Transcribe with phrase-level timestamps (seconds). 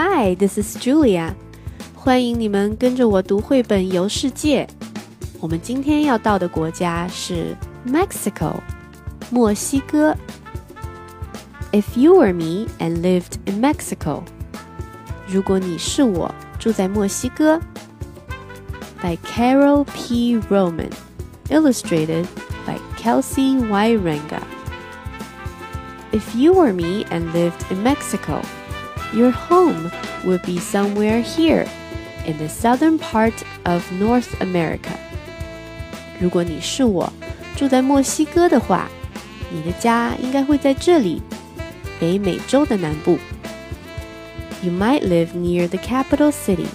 [0.00, 1.34] Hi, this is Julia.
[1.92, 4.64] 欢迎你们跟着我读绘本游世界。
[5.40, 8.60] 我们今天要到的国家是 Mexico，
[9.28, 10.16] 墨西哥。
[11.72, 14.22] If you were me and lived in Mexico，
[15.26, 17.60] 如果你是我，住在墨西哥。
[19.02, 20.38] By Carole P.
[20.48, 20.92] Roman,
[21.48, 22.26] illustrated
[22.64, 24.42] by Kelsea Wierenga.
[26.12, 28.42] If you were me and lived in Mexico.
[29.13, 29.91] your home
[30.25, 31.67] would be somewhere here
[32.25, 34.91] in the southern part of North America.
[36.19, 37.11] 如果你是我，
[37.55, 38.87] 住在墨西哥的话，
[39.51, 41.21] 你的家应该会在这里，
[41.99, 43.19] 北美洲的南部。
[44.61, 46.67] You might live near the capital city.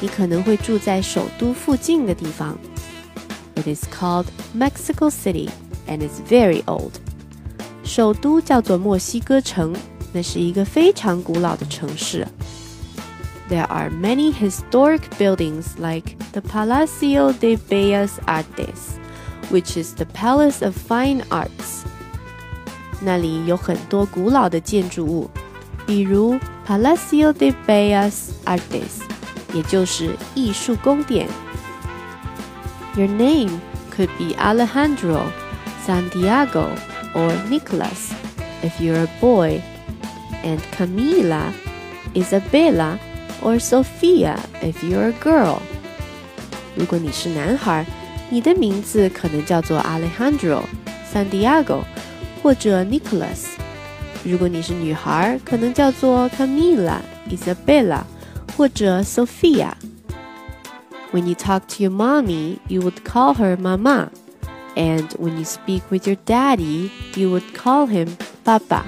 [0.00, 2.58] 你可能会住在首都附近的地方。
[3.54, 5.48] It is called Mexico City
[5.86, 6.92] and is very old.
[7.84, 9.74] 首都叫做墨西哥城，
[10.14, 12.26] 那是一个非常古老的城市。
[13.48, 18.98] There are many historic buildings like the Palacio de Bellas Artes,
[19.50, 21.84] which is the Palace of Fine Arts.
[23.00, 25.30] 那里有很多古老的建筑物，
[25.86, 29.02] 比如 Palacio de Bellas Artes，
[29.52, 31.26] 也就是艺术宫殿。
[32.96, 33.60] Your name
[33.96, 35.22] could be Alejandro,
[35.86, 36.68] Santiago,
[37.14, 38.12] or Nicholas
[38.62, 39.60] if you're a boy,
[40.44, 41.52] and Camila,
[42.14, 42.98] Isabella,
[43.42, 45.60] or Sophia if you're a girl.
[46.76, 47.84] 如果你是男孩，
[48.28, 51.82] 你的名字可能叫做 Alejandro、Santiago
[52.42, 53.46] 或者 Nicholas。
[54.24, 58.02] 如果你是女孩，可能叫做 Camila、Isabella
[58.56, 64.10] 或者 Sophia。When you talk to your mommy, you would call her Mama.
[64.76, 68.84] And when you speak with your daddy, you would call him Papa.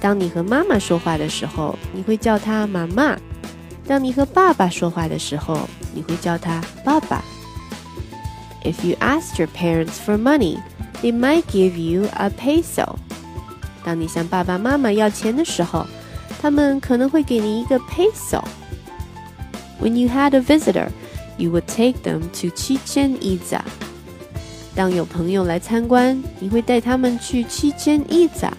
[0.00, 3.16] 当你和妈妈说话的时候，你会叫他妈妈；
[3.86, 7.22] 当你和爸爸说话的时候，你会叫他爸爸。
[8.62, 10.58] If you asked your parents for money,
[11.02, 12.96] they might give you a peso.
[13.84, 15.86] 当你向爸爸妈妈要钱的时候，
[16.40, 20.88] 他们可能会给你一个 peso。When you had a visitor,
[21.36, 23.60] you would take them to Chichen Itza.
[24.74, 28.50] 当有朋友来参观，你会带他们去 Chichen Itza。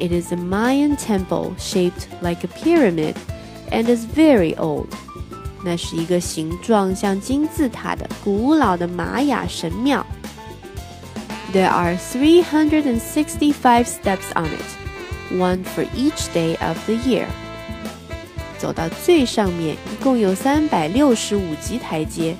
[0.00, 3.14] It is a Mayan temple shaped like a pyramid
[3.70, 4.88] and is very old.
[5.64, 10.06] 那是一个形状像金字塔的古老的玛雅神庙。
[11.52, 17.26] There are 365 steps on it, one for each day of the year.
[18.58, 22.36] 走到最上面，一共有三百六十五级台阶。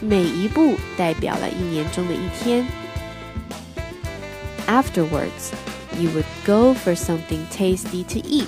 [0.00, 2.66] 每一步代表了一年中的一天。
[4.66, 5.52] Afterwards,
[5.98, 8.46] you would go for something tasty to eat.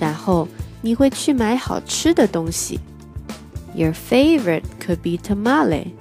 [0.00, 0.48] 然后
[0.80, 2.80] 你会去买好吃的东西。
[3.74, 5.92] Your favorite could be tamale.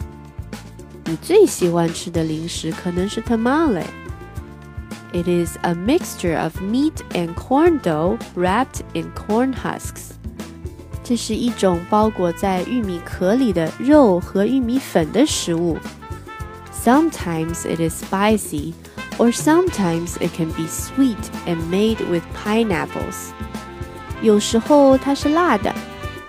[1.06, 3.86] 你最喜欢吃的零食可能是 tamale.
[5.14, 10.12] It is a mixture of meat and corn dough wrapped in corn husks.
[11.04, 15.78] 这是一种包裹在玉米壳里的肉和玉米粉的食物。
[16.74, 18.74] Sometimes it is spicy,
[19.18, 23.32] or sometimes it can be sweet and made with pineapples.
[24.22, 25.74] 有时候它是辣的，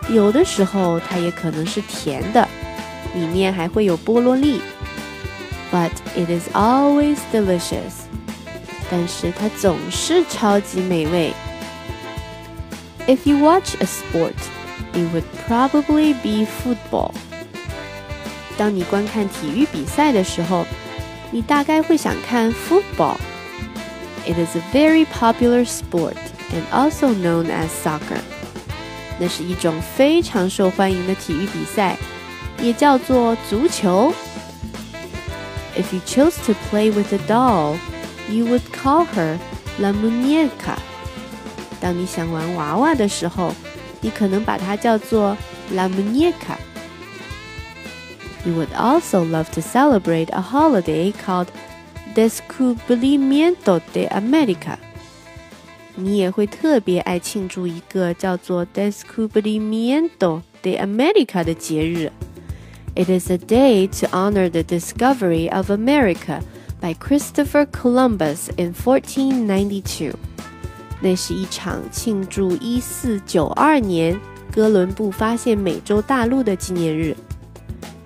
[0.09, 2.47] 有的时候它也可能是甜的，
[3.15, 4.61] 里面还会有菠萝粒。
[5.71, 8.07] But it is always delicious.
[8.91, 11.35] 但是它总是超级美味。
[13.07, 14.35] If you watch a sport,
[14.95, 17.13] it would probably be football.
[18.57, 20.67] 当你观看体育比赛的时候，
[21.33, 23.17] 你大概会想看 football.
[24.27, 26.17] It is a very popular sport
[26.53, 28.21] and also known as soccer.
[29.19, 31.97] 那是一种非常受欢迎的体育比赛，
[32.61, 34.13] 也叫做足球。
[35.77, 37.77] If you chose to play with a doll,
[38.29, 39.39] you would call her
[39.81, 40.77] la muñeca.
[41.81, 43.55] 当你想玩娃娃的时候，
[44.01, 45.37] 你可能把它叫做
[45.73, 46.57] la muñeca。
[48.45, 51.49] You would also love to celebrate a holiday called
[52.15, 54.79] Descubrimiento de America。
[55.95, 62.13] 你也会特别爱庆祝一个叫做 Descubrimiento de America 的节日。
[62.95, 66.43] It is a day to honor the discovery of America
[66.81, 70.15] by Christopher Columbus in 1492.
[71.01, 74.21] 那是一场庆祝1492年
[74.53, 77.17] 哥伦布发现美洲大陆的纪念日。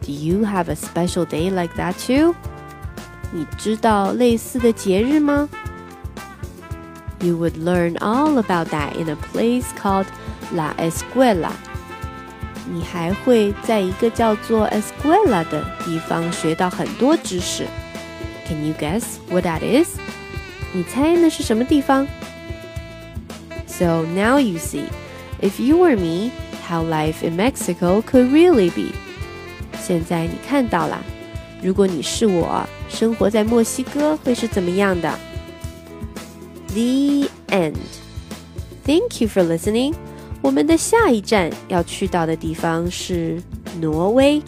[0.06, 2.34] Do you have a special day like that too?
[3.32, 5.48] 你知道类似的节日吗
[7.20, 10.06] You would learn all about that in a place called
[10.52, 11.52] La Escuela.
[12.68, 17.66] 你还会在一个叫做 Escuela 的地方学到很多知识。
[18.46, 19.98] Can you guess what that is?
[20.72, 22.06] 你猜那是什么地方？
[23.66, 24.86] So now you see,
[25.40, 26.30] if you were me,
[26.68, 28.92] how life in Mexico could really be.
[29.81, 31.01] 现在你看到了，
[31.61, 35.17] 如果你是我，生活在墨西哥会是怎么样的
[36.69, 37.75] ？The end.
[38.85, 39.93] Thank you for listening.
[40.41, 43.41] 我们的下一站要去到的地方是
[43.79, 44.41] 挪威。